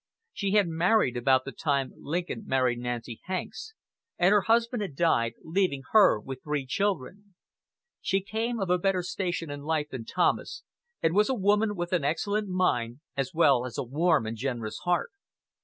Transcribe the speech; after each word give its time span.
She 0.33 0.53
had 0.53 0.67
married 0.67 1.15
about 1.15 1.45
the 1.45 1.51
time 1.51 1.93
Lincoln 1.95 2.45
married 2.47 2.79
Nancy 2.79 3.21
Hanks, 3.25 3.73
and 4.17 4.31
her 4.31 4.41
husband 4.41 4.81
had 4.81 4.95
died, 4.95 5.33
leaving 5.43 5.83
her 5.91 6.19
with 6.19 6.41
three 6.43 6.65
children. 6.65 7.35
She 8.01 8.19
came 8.19 8.59
of 8.59 8.71
a 8.71 8.79
better 8.79 9.03
station 9.03 9.51
in 9.51 9.61
life 9.61 9.89
than 9.89 10.05
Thomas, 10.05 10.63
and 11.03 11.13
was 11.13 11.29
a 11.29 11.35
woman 11.35 11.75
with 11.75 11.93
an 11.93 12.03
excellent 12.03 12.47
mind 12.47 13.01
as 13.15 13.35
well 13.35 13.63
as 13.63 13.77
a 13.77 13.83
warm 13.83 14.25
and 14.25 14.35
generous 14.35 14.79
heart. 14.85 15.11